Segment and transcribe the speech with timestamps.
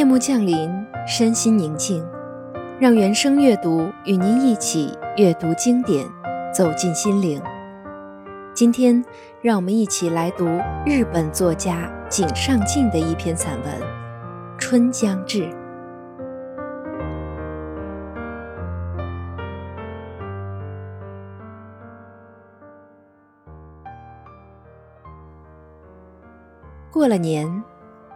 [0.00, 0.70] 夜幕降临，
[1.06, 2.02] 身心宁静，
[2.80, 6.08] 让原声阅读与您一起阅读经典，
[6.54, 7.38] 走进心灵。
[8.54, 9.04] 今天，
[9.42, 10.46] 让我们一起来读
[10.86, 13.70] 日本作家井上靖的一篇散文
[14.58, 15.42] 《春将至》。
[26.90, 27.62] 过了年。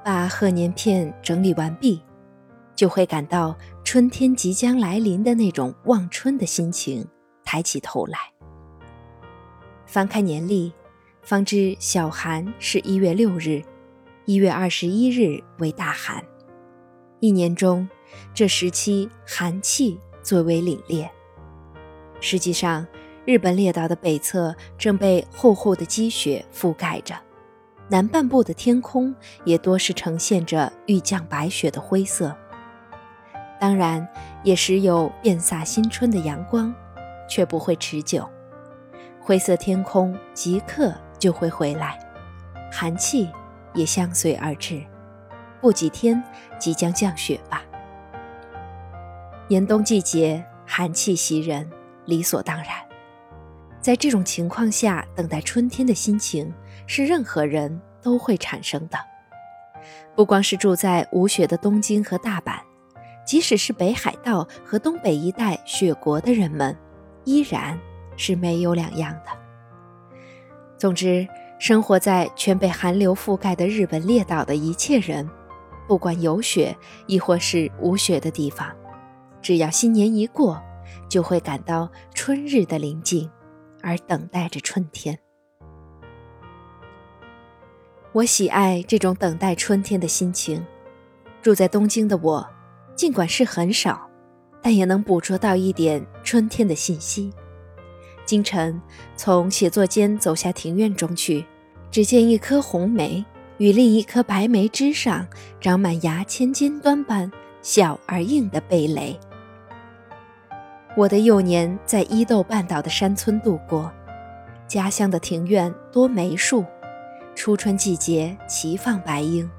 [0.05, 1.99] 把贺年片整理完毕，
[2.77, 7.07] 就会感到春天即将来临的那种望春的心情。
[7.43, 8.19] 抬起头来，
[9.87, 10.73] 翻开年历，
[11.23, 13.63] 方知小寒是一月六日，
[14.25, 16.23] 一月二十一日为大寒。
[17.21, 17.89] 一年中，
[18.35, 21.09] 这时期寒气最为凛冽。
[22.21, 22.87] 实际上，
[23.25, 27.15] 日本列岛的北侧正被厚厚的积雪覆盖着。
[27.88, 32.35] 南半部的天空也多是呈现着欲降白雪的灰色，
[33.60, 34.07] 当然
[34.43, 36.74] 也时有遍洒新春的阳光，
[37.29, 38.29] 却不会持久。
[39.21, 41.99] 灰色天空即刻就会回来，
[42.73, 43.30] 寒气
[43.74, 44.82] 也相随而至，
[45.60, 46.23] 不几天
[46.59, 47.62] 即将降雪吧。
[49.49, 51.71] 严冬季节，寒气袭人，
[52.07, 52.66] 理所当然。
[53.85, 56.51] 在这种情况下，等待春天的心情。
[56.87, 58.99] 是任何人都会产生的，
[60.15, 62.59] 不光是住在无雪的东京和大阪，
[63.27, 66.77] 即使是北海道和东北一带雪国的人们，
[67.25, 67.78] 依然
[68.19, 69.31] 是没有两样的。
[70.77, 71.27] 总之，
[71.59, 75.27] 生活在全被寒流覆盖的日本列岛的一切人，
[75.88, 78.71] 不管有雪亦或是无雪的地方，
[79.41, 80.62] 只要新年一过，
[81.09, 83.31] 就会感到春日的临近，
[83.84, 85.19] 而等待着春天。
[88.12, 90.65] 我喜爱这种等待春天的心情。
[91.43, 92.49] 住在东京的我，
[92.97, 94.09] 尽管是很少，
[94.62, 97.31] 但也能捕捉到一点春天的信息。
[98.25, 98.81] 清晨
[99.15, 101.45] 从写作间走下庭院中去，
[101.91, 103.22] 只见一颗红梅
[103.59, 105.27] 与另一颗白梅枝上
[105.61, 107.31] 长满牙签尖端般
[107.61, 109.21] 小而硬的蓓蕾。
[110.97, 113.91] 我的幼年在伊豆半岛的山村度过，
[114.69, 116.65] 家乡的庭院多梅树。
[117.34, 119.50] 初春季节齐放白樱，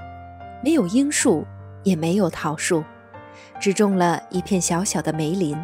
[0.63, 1.45] 没有樱树，
[1.83, 2.81] 也没有桃树，
[3.59, 5.57] 只种了一片小小的梅林。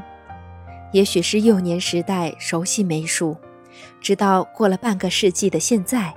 [0.91, 3.37] 也许是幼年时代熟悉梅树，
[4.01, 6.13] 直到过了半个世纪的现在，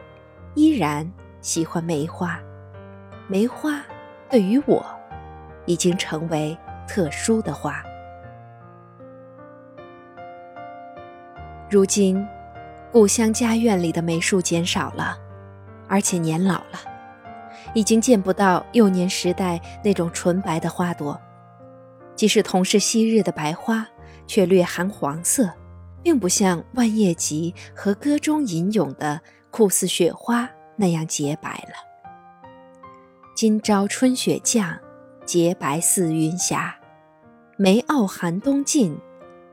[0.54, 1.08] 依然
[1.40, 2.40] 喜欢梅花。
[3.28, 3.80] 梅花
[4.28, 4.84] 对于我，
[5.64, 7.80] 已经成为特殊的花。
[11.74, 12.24] 如今，
[12.92, 15.18] 故乡家院里的梅树减少了。
[15.88, 16.78] 而且年老了，
[17.74, 21.20] 已经见不到幼年时代那种纯白的花朵。
[22.14, 23.84] 即使同是昔日的白花，
[24.24, 25.50] 却略含黄色，
[26.00, 29.20] 并不像万叶集和歌中吟咏的
[29.50, 31.74] 酷似雪花那样洁白了。
[33.34, 34.78] 今朝春雪降，
[35.26, 36.72] 洁白似云霞。
[37.56, 38.96] 梅傲寒冬尽，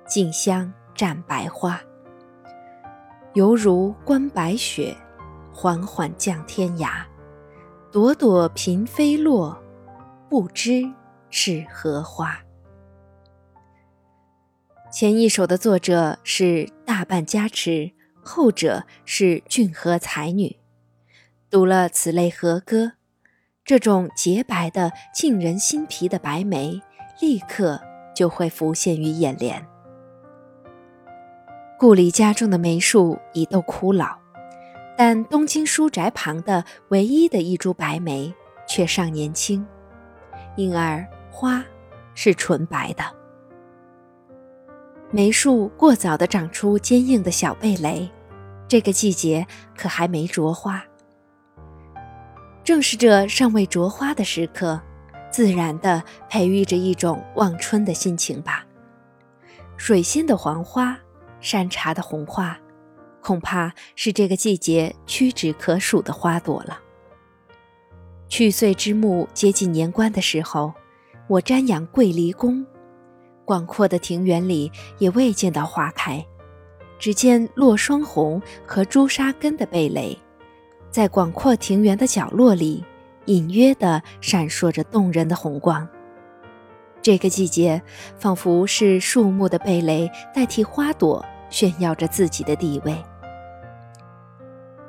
[0.05, 1.81] 静香占白花。
[3.33, 4.95] 犹如观白雪。
[5.53, 7.03] 缓缓降天涯，
[7.91, 9.61] 朵朵嫔妃落，
[10.29, 10.89] 不知
[11.29, 12.39] 是何花。
[14.91, 17.91] 前一首的作者是大半家持，
[18.23, 20.57] 后者是俊和才女。
[21.49, 22.93] 读了此类和歌，
[23.65, 26.81] 这种洁白的沁人心脾的白梅，
[27.19, 27.79] 立刻
[28.15, 29.67] 就会浮现于眼帘。
[31.81, 34.15] 故里家中的梅树已都枯老。
[34.95, 38.31] 但东京书宅旁的唯一的一株白梅
[38.67, 39.65] 却尚年轻，
[40.55, 41.65] 因而花
[42.13, 43.03] 是纯白的。
[45.09, 48.07] 梅树过早地长出坚硬的小蓓蕾，
[48.67, 50.83] 这个季节可还没着花。
[52.63, 54.79] 正是这尚未着花的时刻，
[55.31, 58.63] 自然地培育着一种望春的心情吧。
[59.77, 60.95] 水仙的黄花，
[61.41, 62.57] 山茶的红花。
[63.21, 66.79] 恐怕是这个季节屈指可数的花朵了。
[68.27, 70.73] 去岁之暮接近年关的时候，
[71.27, 72.65] 我瞻仰桂离宫，
[73.45, 76.25] 广阔的庭园里也未见到花开，
[76.97, 80.17] 只见落霜红和朱砂根的蓓蕾，
[80.89, 82.83] 在广阔庭园的角落里，
[83.25, 85.87] 隐约地闪烁着动人的红光。
[87.03, 87.81] 这个季节，
[88.17, 92.95] 仿佛是树木的蓓蕾代替花朵，炫耀着自己的地位。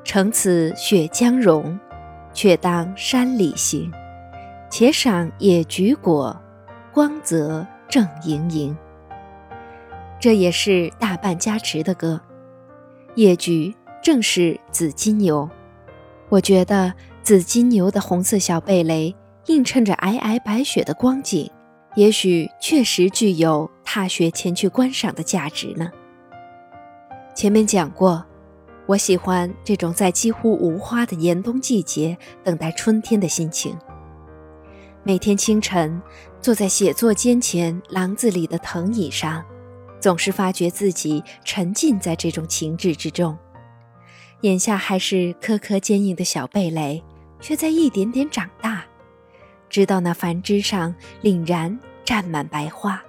[0.02, 1.78] 乘此雪将融，
[2.32, 3.92] 却当山里行。
[4.70, 6.34] 且赏野菊果，
[6.94, 8.74] 光泽正盈盈。
[10.18, 12.18] 这也是大半加持的歌。
[13.16, 15.46] 野菊正是紫金牛，
[16.30, 19.14] 我觉得紫金牛的红色小蓓蕾
[19.46, 21.50] 映衬着皑皑白雪的光景，
[21.94, 25.90] 也许确实具有踏雪前去观赏的价值呢。
[27.34, 28.24] 前面讲过，
[28.86, 33.76] 我喜欢这种在几乎无花的严冬季节等待春天的心情。
[35.02, 36.00] 每天清晨，
[36.40, 39.42] 坐在写作间前廊子里的藤椅上，
[39.98, 43.36] 总是发觉自己沉浸在这种情致之中。
[44.42, 47.02] 眼下还是颗颗坚硬的小蓓蕾，
[47.40, 48.84] 却在一点点长大，
[49.70, 53.02] 直到那繁枝上凛然绽满白花。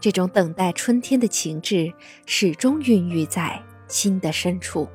[0.00, 1.92] 这种等待春天的情致，
[2.24, 4.88] 始终孕育在心的深处。